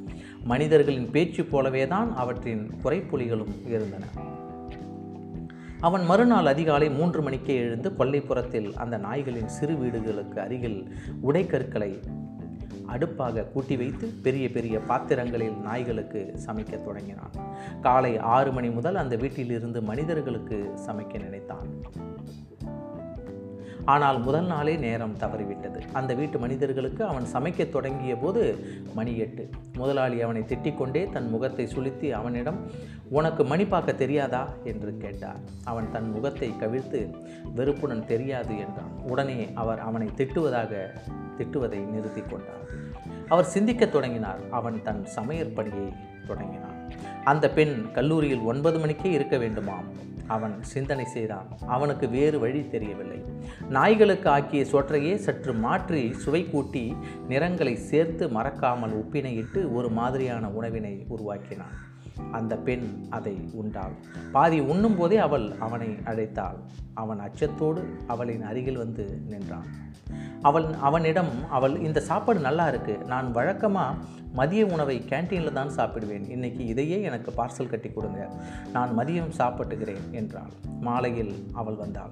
மனிதர்களின் 0.43 1.11
பேச்சு 1.11 1.45
போலவே 1.45 1.87
தான் 1.87 2.15
அவற்றின் 2.15 2.71
குறைப்புலிகளும் 2.83 3.55
இருந்தன. 3.65 4.03
அவன் 5.81 6.05
மறுநாள் 6.05 6.45
அதிகாலை 6.45 6.89
மூன்று 6.89 7.21
மணிக்கே 7.21 7.55
எழுந்து 7.55 7.89
கொல்லைப்புறத்தில் 7.89 8.73
அந்த 8.73 8.97
நாய்களின் 8.97 9.45
சிறு 9.45 9.75
வீடுகளுக்கு 9.75 10.41
அருகில் 10.41 10.93
உடைக்கற்களை 11.21 11.99
அடுப்பாக 12.95 13.43
கூட்டி 13.43 13.77
வைத்து 13.77 14.07
பெரிய 14.23 14.49
பெரிய 14.49 14.79
பாத்திரங்களில் 14.79 15.57
நாய்களுக்கு 15.57 16.39
சமைக்க 16.45 16.83
தொடங்கினான். 16.83 17.31
காலை 17.81 18.17
ஆறு 18.17 18.51
மணி 18.51 18.69
முதல் 18.69 18.95
அந்த 18.95 19.15
வீட்டிலிருந்து 19.15 19.81
மனிதர்களுக்கு 19.81 20.73
சமைக்க 20.87 21.21
நினைத்தான். 21.23 21.67
ஆனால் 23.89 24.17
முதல் 24.21 24.45
நாளே 24.45 24.73
நேரம் 24.75 25.15
தவறிவிட்டது. 25.17 25.79
அந்த 25.93 26.13
வீட்டு 26.13 26.37
மனிதர்களுக்கு 26.39 27.03
அவன் 27.05 27.27
சமைக்க 27.33 27.69
தொடங்கிய 27.69 28.15
போது 28.15 28.41
மணி 28.95 29.17
எட்டு 29.17 29.49
முதலாளி 29.77 30.21
அவனை 30.21 30.41
திட்டிக்கொண்டே 30.41 31.01
தன் 31.11 31.29
முகத்தை 31.29 31.65
சுளுத்தி 31.67 32.11
அவனிடம் 32.11 32.59
உனக்கு 33.09 33.43
மணி 33.43 33.65
பார்க்க 33.65 33.93
தெரியாதா? 33.93 34.41
என்று 34.63 34.97
கேட்டார் 34.97 35.39
அவன் 35.63 35.91
தன் 35.91 36.09
முகத்தை 36.11 36.49
கவிழ்த்து 36.49 37.01
வெறுப்புடன் 37.55 38.05
தெரியாது 38.05 38.53
என்றான். 38.57 38.93
உடனே 39.09 39.39
அவர் 39.53 39.79
அவனை 39.79 40.07
திட்டுவதாக 40.17 40.73
திட்டுவதை 41.37 41.79
நிறுத்தி 41.95 42.21
கொண்டார். 42.21 42.65
அவர் 43.29 43.51
சிந்திக்கத் 43.55 43.91
தொடங்கினார். 43.91 44.39
அவன் 44.49 44.83
தன் 44.83 45.03
சமையற்பணியை 45.15 45.89
தொடங்கினான். 46.27 46.77
அந்த 47.23 47.45
பெண் 47.49 47.91
கல்லூரியில் 47.91 48.45
ஒன்பது 48.51 48.79
மணிக்கே 48.79 49.11
இருக்க 49.11 49.37
வேண்டுமாம். 49.37 49.89
அவன் 50.29 50.55
சிந்தனை 50.73 51.05
செய்தான். 51.15 51.47
அவனுக்கு 51.67 52.07
வேறு 52.09 52.39
வழி 52.39 52.61
தெரியவில்லை. 52.75 53.19
நாய்களுக்கு 53.69 54.29
ஆக்கிய 54.29 54.63
சோற்றையே 54.63 55.15
சற்று 55.25 55.53
மாற்றி 55.65 56.03
சுவை 56.23 56.43
கூட்டி 56.49 56.85
நிறங்களை 57.27 57.75
சேர்த்து 57.91 58.27
மறக்காமல் 58.29 58.97
உப்பினையிட்டு 59.01 59.61
ஒரு 59.73 59.91
மாதிரியான 59.99 60.49
உணவினை 60.59 60.95
உருவாக்கினான். 61.07 61.77
அந்த 62.31 62.55
பெண் 62.57 63.07
அதை 63.09 63.35
உண்டாள். 63.53 63.91
பாதி 64.31 64.59
உண்ணும் 64.59 64.95
போதே 64.95 65.17
அவள் 65.17 65.51
அவனை 65.59 65.87
அழைத்தாள். 65.87 66.59
அவன் 66.93 67.19
அச்சத்தோடு 67.19 67.83
அவளின் 68.07 68.41
அருகில் 68.41 68.77
வந்து 68.77 69.21
நின்றான். 69.29 69.69
அவள் 70.41 70.65
அவனிடம் 70.81 71.49
அவள் 71.49 71.79
இந்த 71.79 71.99
சாப்பாடு 71.99 72.39
நல்லா 72.39 72.67
இருக்கு. 72.67 72.97
நான் 73.07 73.31
வழக்கமாக 73.31 73.95
மதிய 74.33 74.65
உணவை 74.65 75.01
கேன்டீனில் 75.09 75.53
தான் 75.53 75.71
சாப்பிடுவேன். 75.75 76.29
இன்னைக்கு 76.29 76.65
இதையே 76.65 77.01
எனக்கு 77.01 77.31
பார்சல் 77.31 77.69
கட்டி 77.69 77.89
கொடுங்க. 77.89 78.29
நான் 78.73 78.97
மதியம் 78.97 79.31
சாப்பிட்டுகிறேன் 79.37 80.09
என்றாள். 80.11 80.51
மாலையில் 80.81 81.33
அவள் 81.53 81.73
வந்தாள். 81.73 82.11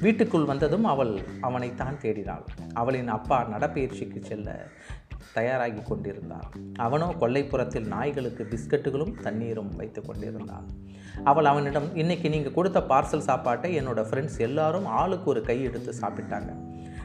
வீட்டுக்குள் 0.00 0.44
வந்ததும் 0.44 0.84
அவள் 0.84 1.20
அவனைத்தான் 1.42 2.00
தேடினாள். 2.02 2.44
அவளின் 2.74 3.08
அப்பா 3.08 3.44
நடப்பயிற்சிக்கு 3.44 4.22
செல்ல 4.22 4.66
தயாராகி 5.32 5.82
கொண்டிருந்தாள் 5.82 6.48
அவனோ 6.76 7.14
கொல்லைப்புறத்தில் 7.20 7.86
நாய்களுக்கு 7.86 8.46
பிஸ்கட்டுகளும் 8.50 9.20
தண்ணீரும் 9.20 9.76
வைத்து 9.76 10.02
கொண்டிருந்தான். 10.02 10.66
அவள் 11.24 11.44
அவனிடம் 11.44 11.96
இன்னைக்கு 11.96 12.28
நீங்கள் 12.28 12.52
கொடுத்த 12.52 12.80
பார்சல் 12.80 13.26
சாப்பாட்டை 13.28 13.78
என்னோட 13.80 14.00
ஃப்ரெண்ட்ஸ் 14.08 14.38
எல்லாரும் 14.38 14.86
ஆளுக்கு 14.86 15.30
ஒரு 15.30 15.42
கை 15.42 15.62
எடுத்து 15.62 15.94
சாப்பிட்டாங்க. 16.00 16.50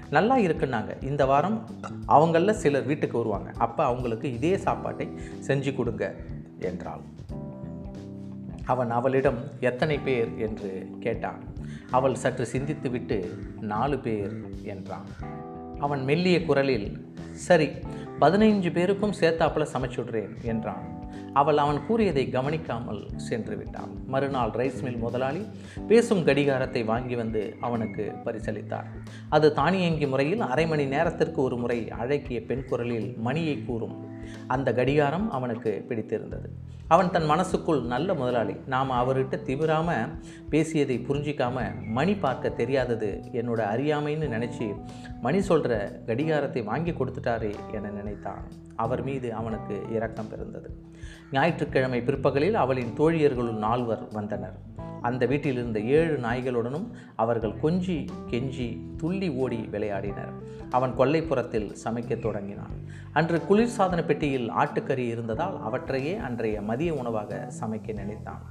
நல்லா 0.09 0.37
இருக்குன்னாங்க. 0.37 1.03
இந்த 1.03 1.25
வாரம் 1.25 1.69
அவங்களில் 2.07 2.59
சிலர் 2.63 2.85
வீட்டுக்கு 2.85 3.17
வருவாங்க. 3.17 3.51
அப்போ 3.57 3.83
அவங்களுக்கு 3.83 4.33
இதே 4.33 4.57
சாப்பாட்டை 4.57 5.07
செஞ்சு 5.47 5.75
கொடுங்க 5.75 6.15
என்றாள். 6.59 7.01
அவன் 8.65 8.89
அவளிடம் 8.89 9.37
எத்தனை 9.59 9.97
பேர்? 9.97 10.37
என்று 10.37 10.89
கேட்டான். 10.99 11.43
அவள் 11.91 12.15
சற்று 12.15 12.47
சிந்தித்துவிட்டு 12.53 13.17
நாலு 13.61 13.99
பேர் 13.99 14.33
என்றான். 14.63 15.05
அவன் 15.79 16.03
மெல்லிய 16.03 16.37
குரலில் 16.45 16.87
சரி 17.47 17.69
பதினைஞ்சு 18.21 18.69
பேருக்கும் 18.71 19.17
சேர்த்தாப்பில் 19.19 19.71
சமைச்சுடுறேன் 19.73 20.31
என்றான். 20.41 20.85
அவள் 21.33 21.57
அவன் 21.57 21.79
கூறியதை 21.85 22.23
கவனிக்காமல் 22.29 23.01
சென்று 23.15 23.55
விட்டாள் 23.57 23.91
மறுநாள் 24.07 24.49
ரைஸ் 24.49 24.81
மில் 24.83 24.97
முதலாளி 24.97 25.41
பேசும் 25.87 26.23
கடிகாரத்தை 26.23 26.81
வாங்கி 26.83 27.15
வந்து 27.15 27.41
அவனுக்கு 27.61 28.03
பரிசளித்தார். 28.25 28.87
அது 29.29 29.53
தானியங்கி 29.53 30.07
முறையில் 30.07 30.43
அரை 30.51 30.67
மணி 30.67 30.85
நேரத்திற்கு 30.85 31.41
ஒரு 31.41 31.57
முறை 31.57 31.79
அழகிய 31.91 32.41
பெண் 32.41 32.65
குரலில் 32.65 33.09
மணியை 33.17 33.57
கூறும் 33.65 33.95
அந்த 34.47 34.73
கடிகாரம் 34.73 35.31
அவனுக்கு 35.31 35.85
பிடித்திருந்தது. 35.87 36.49
அவன் 36.87 37.11
தன் 37.11 37.25
மனசுக்குள் 37.25 37.81
நல்ல 37.81 38.13
முதலாளி. 38.13 38.55
நாம் 38.65 38.91
அவர்கிட்ட 38.91 39.41
திவிராமல் 39.43 40.09
பேசியதை 40.49 41.05
புரிஞ்சிக்காம 41.07 41.85
மணி 41.85 42.15
பார்க்க 42.15 42.49
தெரியாதது 42.49 43.21
என்னோட 43.31 43.61
அறியாமைன்னு 43.75 44.27
நினச்சி 44.27 44.81
மணி 45.21 45.41
சொல்கிற 45.41 46.01
கடிகாரத்தை 46.05 46.61
வாங்கி 46.61 46.91
கொடுத்துட்டாரே 46.91 47.55
என 47.73 47.89
நினைத்தான். 47.89 48.43
அவர் 48.75 49.03
மீது 49.03 49.33
அவனுக்கு 49.33 49.81
இரக்கம் 49.91 50.29
பிறந்தது. 50.29 50.75
ஞாயிற்றுக்கிழமை 51.31 52.01
பிற்பகலில் 52.01 52.55
அவளின் 52.55 52.93
தோழியர்களுள் 52.97 53.57
நால்வர் 53.57 54.07
வந்தனர். 54.11 54.75
அந்த 55.01 55.25
வீட்டில் 55.25 55.53
இருந்த 55.53 55.79
ஏழு 55.79 56.17
நாய்களுடனும் 56.17 56.87
அவர்கள் 57.15 57.53
கொஞ்சி 57.61 58.07
கெஞ்சி 58.29 58.77
துள்ளி 58.97 59.29
ஓடி 59.29 59.69
விளையாடினர். 59.71 60.31
அவன் 60.69 60.97
கொல்லைப்புறத்தில் 60.97 61.75
சமைக்கத் 61.83 62.21
தொடங்கினான். 62.21 62.71
அன்று 63.17 63.37
குளிர்சாதன 63.49 64.05
பெட்டியில் 64.05 64.51
ஆட்டுக்கறி 64.51 65.05
இருந்ததால் 65.07 65.55
அவற்றையே 65.63 66.15
அன்றைய 66.15 66.61
மதிய 66.61 66.93
உணவாக 66.93 67.47
சமைக்க 67.59 67.93
நினைத்தான். 67.93 68.41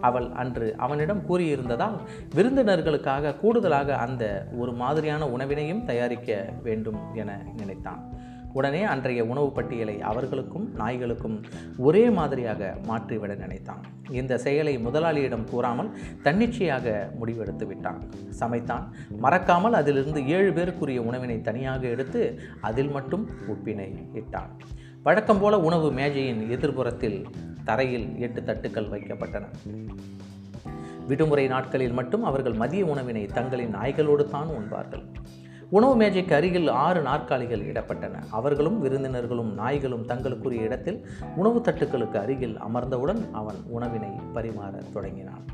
அவள் 0.00 0.28
அன்று 0.32 0.74
அவனிடம் 0.76 1.22
கூறியிருந்ததால் 1.28 1.96
விருந்தினர்களுக்காக 2.34 3.34
கூடுதலாக 3.38 3.96
அந்த 3.96 4.46
ஒரு 4.58 4.72
மாதிரியான 4.72 5.28
உணவினையும் 5.28 5.84
தயாரிக்க 5.84 6.48
வேண்டும் 6.62 7.00
என 7.14 7.38
நினைத்தான். 7.56 8.02
உடனே 8.52 8.82
அன்றைய 8.82 9.24
உணவு 9.24 9.50
பட்டியலை 9.50 9.94
அவர்களுக்கும் 10.00 10.66
நாய்களுக்கும் 10.78 11.36
ஒரே 11.78 12.10
மாதிரியாக 12.10 12.74
மாற்றிவிட 12.86 13.34
நினைத்தான். 13.34 13.82
இந்த 14.10 14.38
செயலை 14.38 14.78
முதலாளியிடம் 14.78 15.46
கூறாமல் 15.50 15.90
தன்னிச்சையாக 16.22 16.94
முடிவெடுத்து 17.20 17.66
விட்டான். 17.66 18.00
சமைத்தான் 18.40 18.84
மறக்காமல் 19.18 19.72
அதிலிருந்து 19.72 20.22
ஏழு 20.26 20.50
பேருக்குரிய 20.50 20.98
உணவினை 20.98 21.40
தனியாக 21.40 21.86
எடுத்து 21.86 22.22
அதில் 22.60 22.90
மட்டும் 22.90 23.30
உப்பினை 23.48 23.90
இட்டான். 24.14 24.52
வழக்கம் 25.02 25.40
போல 25.40 25.58
உணவு 25.58 25.90
மேஜையின் 25.92 26.42
எதிர்புறத்தில் 26.50 27.26
தரையில் 27.64 28.18
எட்டு 28.18 28.40
தட்டுக்கள் 28.40 28.92
வைக்கப்பட்டன. 28.92 29.44
விடுமுறை 31.08 31.46
நாட்களில் 31.46 31.92
மட்டும் 31.92 32.24
அவர்கள் 32.24 32.54
மதிய 32.54 32.84
உணவினை 32.84 33.26
தங்களின் 33.26 33.74
நாய்களோடு 33.74 34.24
தான் 34.24 34.48
உண்பார்கள். 34.48 35.04
உணவு 35.72 35.96
மேஜைக்கு 35.96 36.34
அருகில் 36.34 36.68
ஆறு 36.68 37.02
நாற்காலிகள் 37.02 37.72
இடப்பட்டன. 37.72 38.22
அவர்களும் 38.30 38.84
விருந்தினர்களும் 38.84 39.52
நாய்களும் 39.52 40.04
தங்களுக்குரிய 40.04 40.62
இடத்தில் 40.62 41.06
உணவு 41.36 41.60
தட்டுக்களுக்கு 41.60 42.14
அருகில் 42.14 42.58
அமர்ந்தவுடன் 42.60 43.30
அவன் 43.32 43.56
உணவினை 43.66 44.08
பரிமாறத் 44.34 44.92
தொடங்கினான். 44.92 45.44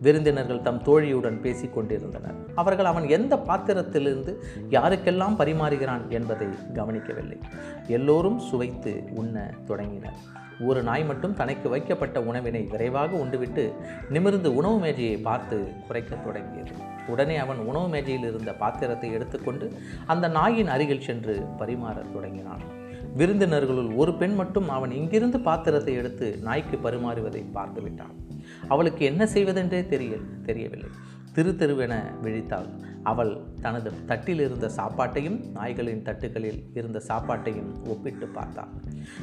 விருந்தினர்கள் 0.00 0.60
தம் 0.60 0.82
தோழியுடன் 0.82 1.40
பேசி 1.40 1.68
கொண்டிருந்தனர். 1.68 2.34
அவர்கள் 2.54 2.84
அவன் 2.84 3.08
எந்த 3.08 3.38
பாத்திரத்திலிருந்து 3.38 4.42
யாருக்கெல்லாம் 4.70 5.36
பரிமாறுகிறான் 5.36 6.08
என்பதை 6.08 6.46
கவனிக்கவில்லை. 6.74 7.38
எல்லோரும் 7.86 8.38
சுவைத்து 8.38 9.04
உண்ண 9.14 9.54
தொடங்கினர். 9.66 10.40
ஒரு 10.66 10.82
நாய் 10.82 11.04
மட்டும் 11.04 11.34
தனக்கு 11.34 11.68
வைக்கப்பட்ட 11.68 12.22
உணவினை 12.22 12.62
விரைவாக 12.62 13.16
உண்டுவிட்டு 13.16 13.64
நிமிர்ந்து 14.10 14.54
உணவு 14.54 14.78
மேஜையை 14.78 15.16
பார்த்து 15.16 15.68
குறைக்கத் 15.86 16.24
தொடங்கியது. 16.24 16.70
உடனே 17.06 17.36
அவன் 17.36 17.58
உணவு 17.58 17.88
மேஜையில் 17.88 18.28
இருந்த 18.28 18.52
பாத்திரத்தை 18.52 19.12
எடுத்துக்கொண்டு 19.12 19.72
அந்த 20.06 20.28
நாயின் 20.28 20.68
அருகில் 20.68 21.00
சென்று 21.00 21.44
பரிமாறத் 21.58 22.12
தொடங்கினான். 22.12 22.62
விருந்தினர்களுள் 23.18 23.96
ஒரு 23.96 24.14
பெண் 24.14 24.34
மட்டும் 24.34 24.68
அவன் 24.68 24.90
இங்கிருந்து 24.90 25.40
பாத்திரத்தை 25.40 25.94
எடுத்து 25.94 26.38
நாய்க்கு 26.42 26.78
பரிமாறுவதை 26.78 27.44
பார்த்து 27.52 27.82
விட்டான் 27.82 28.14
அவளுக்கு 28.68 29.04
என்ன 29.04 29.26
செய்வதென்றே 29.26 29.86
தெரிய 29.86 30.16
தெரியவில்லை. 30.44 30.88
திரு 31.32 31.54
திருவென 31.58 31.94
விழித்தாள். 32.22 32.66
அவள் 33.02 33.36
தனது 33.60 33.92
தட்டில் 34.06 34.40
இருந்த 34.40 34.70
சாப்பாட்டையும் 34.76 35.38
நாய்களின் 35.54 36.02
தட்டுகளில் 36.02 36.62
இருந்த 36.74 37.02
சாப்பாட்டையும் 37.08 37.86
ஒப்பிட்டு 37.86 38.26
பார்த்தாள். 38.26 38.68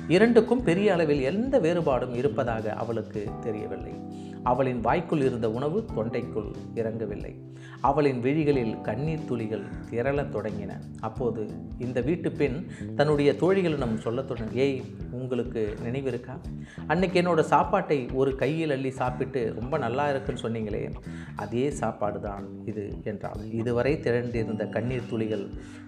இரண்டுக்கும் 0.08 0.63
பெரிய 0.63 0.94
அளவில் 0.94 1.22
எந்த 1.22 1.60
வேறுபாடும் 1.60 2.16
இருப்பதாக 2.16 2.74
அவளுக்கு 2.74 3.30
தெரியவில்லை. 3.42 3.94
அவளின் 4.43 4.79
வாய்க்குள் 4.79 5.22
இருந்த 5.22 5.51
உணவு 5.51 5.86
தொண்டைக்குள் 5.96 6.53
இறங்கவில்லை. 6.75 7.36
அவளின் 7.81 8.19
விழிகளில் 8.19 8.81
கண்ணீர் 8.81 9.25
துளிகள் 9.25 9.63
திரளத் 9.89 10.36
தொடங்கின. 10.36 10.72
அப்போது 11.00 11.50
இந்த 11.77 12.01
வீட்டு 12.01 12.31
பெண் 12.31 12.65
தன்னுடைய 12.96 13.31
தோழிகளிடம் 13.31 13.98
சொல்லத் 13.98 14.27
தொடங்க 14.27 14.51
ஏய் 14.53 14.84
உங்களுக்கு 15.12 15.77
நினைவிருக்கா? 15.86 16.39
அன்னைக்கு 16.88 17.22
என்னோட 17.22 17.39
சாப்பாட்டை 17.39 18.10
ஒரு 18.13 18.36
கையில் 18.36 18.69
அள்ளி 18.69 18.91
சாப்பிட்டு 18.91 19.53
ரொம்ப 19.60 19.77
நல்லா 19.77 20.10
இருக்குன்னு 20.10 20.41
சொன்னீங்களே. 20.41 20.93
அதே 21.36 21.69
சாப்பாடு 21.69 22.19
தான் 22.19 22.46
இது 22.65 22.93
என்றாள். 23.03 23.51
இதுவரை 23.51 23.96
திரண்டிருந்த 23.96 24.69
கண்ணீர் 24.69 25.10
துளிகள் 25.10 25.48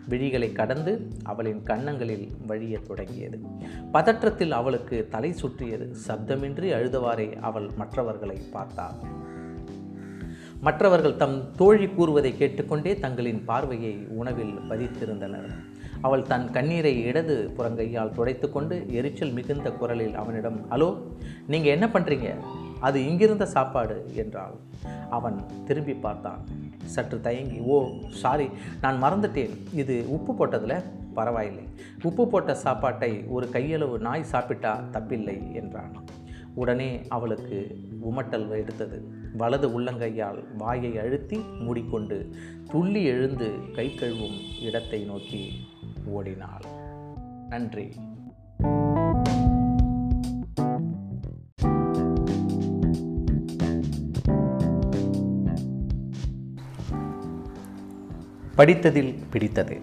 விழிகளை 0.10 0.51
கடந்து 0.51 1.08
அவளின் 1.24 1.63
கன்னங்களில் 1.63 2.27
வழியத் 2.48 2.88
தொடங்கியது. 2.88 3.39
பதற்றத்தில் 3.93 4.51
அவளுக்கு 4.51 5.08
தலை 5.10 5.31
சுற்றியது. 5.31 5.96
சப்தமின்றி 6.08 6.72
அழுதவாறே 6.72 7.39
அவள் 7.39 7.70
மற்றவர்களை 7.75 8.40
பார்த்தாள் 8.51 8.98
மற்றவர்கள் 10.65 11.19
தம் 11.21 11.38
தோழி 11.55 11.88
கூறுவதை 11.88 12.31
கேட்டுக்கொண்டே 12.38 12.91
தங்களின் 13.00 13.45
பார்வையை 13.45 13.93
உணவில் 14.10 14.55
பதித்திருந்தனர். 14.69 15.48
அவள் 16.01 16.27
தன் 16.27 16.51
கண்ணீரை 16.51 17.03
இடது 17.03 17.36
புறங்கையால் 17.57 18.13
துடைத்துக்கொண்டு 18.17 18.75
எரிச்சல் 18.89 19.33
மிகுந்த 19.33 19.71
குரலில் 19.71 20.15
அவனிடம் 20.15 20.60
ஹலோ 20.69 20.89
நீங்கள் 21.48 21.71
என்ன 21.71 21.88
பண்ணுறீங்க 21.88 22.29
அது 22.79 23.00
இங்கிருந்த 23.00 23.45
சாப்பாடு 23.45 24.12
என்றாள். 24.15 24.55
அவன் 25.10 25.38
திரும்பி 25.65 25.93
பார்த்தான். 25.93 26.41
சற்று 26.83 27.21
தயங்கி 27.21 27.60
ஓ 27.74 27.75
சாரி 28.10 28.50
நான் 28.81 29.03
மறந்துட்டேன். 29.03 29.53
இது 29.74 30.05
உப்பு 30.10 30.33
போட்டதில்? 30.39 30.83
பரவாயில்லை. 31.13 31.65
உப்பு 32.03 32.27
போட்ட 32.27 32.55
சாப்பாட்டை 32.55 33.24
ஒரு 33.27 33.48
கையளவு 33.53 33.98
நாய் 33.98 34.24
சாப்பிட்டா 34.24 34.83
தப்பில்லை 34.91 35.53
என்றான். 35.53 35.93
உடனே 36.55 37.05
அவளுக்கு 37.08 37.79
உமட்டல் 38.01 38.50
எடுத்தது. 38.50 39.03
வலது 39.38 39.81
உள்ளங்கையால் 39.81 40.43
வாயை 40.58 40.98
அழுத்தி 40.98 41.38
மூடிக்கொண்டு 41.38 42.29
துள்ளி 42.72 43.03
எழுந்து 43.03 43.51
கை 43.75 43.89
கழுவும் 43.89 44.62
இடத்தை 44.62 45.03
நோக்கி 45.03 45.67
ஓடினாள். 46.05 46.62
நன்றி. 47.50 47.89
படித்ததில் 58.55 59.15
பிடித்தது. 59.29 59.81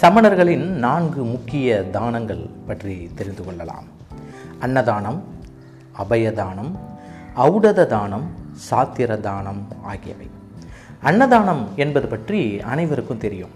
சமணர்களின் 0.00 0.66
நான்கு 0.66 1.24
முக்கிய 1.24 1.84
தானங்கள் 1.90 2.46
பற்றி 2.66 3.08
தெரிந்து 3.14 3.44
கொள்ளலாம். 3.44 3.84
அன்னதானம் 4.58 5.38
அபயதானம் 5.98 6.72
ஔடத 7.36 7.86
தானம் 7.86 8.30
சாத்திர 8.70 9.20
தானம் 9.20 9.66
ஆகியவை. 9.82 10.30
அன்னதானம் 11.02 11.68
என்பது 11.76 12.06
பற்றி 12.06 12.60
அனைவருக்கும் 12.60 13.18
தெரியும். 13.18 13.50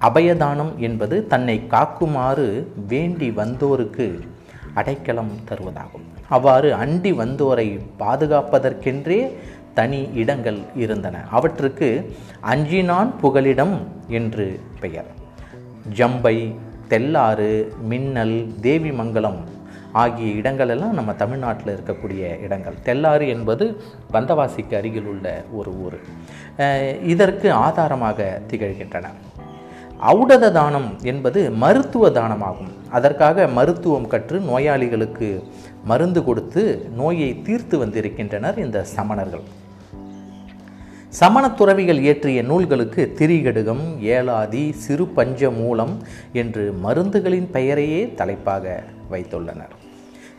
அபயதானம் 0.00 0.76
என்பது 0.76 1.26
தன்னை 1.26 1.66
காக்குமாறு 1.70 2.66
வேண்டி 2.88 3.30
வந்தோருக்கு 3.30 4.20
அடைக்கலம் 4.74 5.30
தருவதாகும். 5.48 6.06
அவ்வாறு 6.28 6.74
அண்டி 6.74 7.12
வந்தோரை 7.12 7.80
பாதுகாப்பதற்கென்றே 7.98 9.32
தனி 9.74 10.08
இடங்கள் 10.14 10.58
இருந்தன. 10.74 11.16
அவற்றுக்கு 11.30 12.14
அஞ்சினான் 12.40 13.12
புகலிடம் 13.20 13.78
என்று 14.08 14.60
பெயர். 14.80 15.10
ஜம்பை 15.96 16.54
தெல்லாறு 16.88 17.74
மின்னல் 17.82 18.52
தேவிமங்கலம் 18.60 19.38
ஆகிய 19.92 20.32
இடங்களெல்லாம் 20.32 20.90
நம்ம 20.90 21.12
தமிழ்நாட்டில் 21.12 21.74
இருக்கக்கூடிய 21.76 22.40
இடங்கள். 22.40 22.74
தெல்லாறு 22.82 23.28
என்பது 23.28 23.82
வந்தவாசிக்கு 24.12 24.74
அருகில் 24.74 25.04
உள்ள 25.04 25.44
ஒரு 25.52 25.72
ஊர். 25.80 25.98
இதற்கு 27.02 27.52
ஆதாரமாக 27.52 28.40
திகழ்கின்றன. 28.50 29.04
ஔடத 30.00 30.52
தானம் 30.52 30.98
என்பது 31.02 31.50
மருத்துவ 31.50 32.10
தானமாகும். 32.10 32.72
அதற்காக 32.90 33.46
மருத்துவம் 33.46 34.06
கற்று 34.06 34.40
நோயாளிகளுக்கு 34.40 35.44
மருந்து 35.84 36.24
கொடுத்து 36.24 36.88
நோயை 36.96 37.42
தீர்த்து 37.42 37.78
வந்திருக்கின்றனர் 37.78 38.58
இந்த 38.58 38.84
சமணர்கள். 38.96 39.42
சமணத்துறவிகள் 41.20 41.98
இயற்றிய 41.98 42.42
நூல்களுக்கு 42.42 43.14
திரிகடுகம் 43.18 43.84
ஏலாதி 44.00 44.72
சிறு 44.72 45.06
பஞ்ச 45.06 45.50
மூலம் 45.50 46.02
என்று 46.32 46.72
மருந்துகளின் 46.72 47.50
பெயரையே 47.50 48.14
தலைப்பாக 48.14 48.82
வைத்துள்ளனர். 49.10 49.78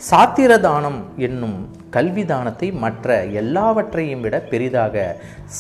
சாத்திரதானம் 0.09 0.99
என்னும் 1.25 1.57
கல்விதானத்தை 1.95 2.67
மற்ற 2.83 3.07
எல்லாவற்றையும் 3.41 4.23
விட 4.25 4.35
பெரிதாக 4.51 4.95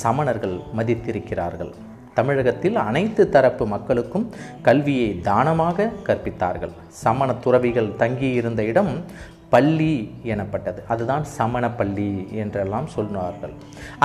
சமணர்கள் 0.01 0.55
மதித்திருக்கிறார்கள். 0.77 1.69
தமிழகத்தில் 2.17 2.77
அனைத்து 2.85 3.23
தரப்பு 3.35 3.65
மக்களுக்கும் 3.73 4.25
கல்வியை 4.67 5.09
தானமாக 5.27 5.91
கற்பித்தார்கள். 6.07 6.73
சமண 7.03 7.35
துறவிகள் 7.43 7.89
தங்கியிருந்த 8.01 8.63
இடம் 8.71 8.91
பள்ளி 9.53 9.93
எனப்பட்டது. 10.33 10.79
அதுதான் 10.93 11.25
சமண 11.37 11.63
பள்ளி 11.79 12.09
என்றெல்லாம் 12.43 12.87
சொன்னார்கள் 12.95 13.53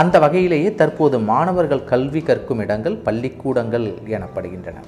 அந்த 0.03 0.19
வகையிலேயே 0.25 0.73
தற்போது 0.81 1.19
மாணவர்கள் 1.31 1.89
கல்வி 1.93 2.23
கற்கும் 2.23 2.63
இடங்கள் 2.65 2.99
பள்ளிக்கூடங்கள் 3.07 3.87
எனப்படுகின்றன. 4.17 4.83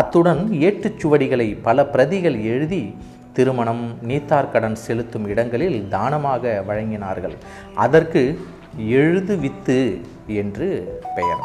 அத்துடன் 0.00 0.44
ஏட்டுச்சுவடிகளை 0.68 1.48
பல 1.68 1.86
பிரதிகள் 1.96 2.38
எழுதி 2.52 2.84
திருமணம் 3.32 3.84
நீத்தார்கடன் 4.08 4.76
செலுத்தும் 4.86 5.26
இடங்களில் 5.26 5.88
தானமாக 5.88 6.64
வழங்கினார்கள். 6.68 7.36
அதற்கு 7.74 8.22
எழுது 8.76 9.36
வித்து 9.36 10.00
என்று 10.26 10.68
பெயர். 11.14 11.42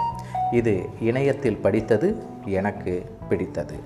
இது 0.51 0.73
இணையத்தில் 0.99 1.57
படித்தது 1.57 2.09
எனக்கு 2.45 2.93
பிடித்தது. 3.29 3.77